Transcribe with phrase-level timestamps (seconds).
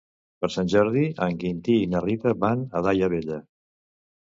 [0.45, 3.43] Per Sant Jordi en Quintí i na Rita van a Daia Vella.